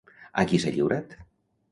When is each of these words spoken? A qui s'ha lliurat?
A 0.43 0.45
qui 0.51 0.59
s'ha 0.63 0.71
lliurat? 0.77 1.13